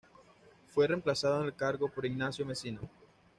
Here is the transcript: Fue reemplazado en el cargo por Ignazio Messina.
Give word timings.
Fue 0.65 0.87
reemplazado 0.87 1.41
en 1.41 1.45
el 1.45 1.55
cargo 1.55 1.87
por 1.87 2.07
Ignazio 2.07 2.43
Messina. 2.43 2.79